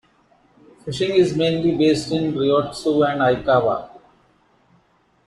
Fishing 0.83 1.11
is 1.11 1.35
mainly 1.37 1.77
based 1.77 2.11
in 2.11 2.33
Ryotsu 2.33 3.07
and 3.07 3.21
Aikawa. 3.21 3.91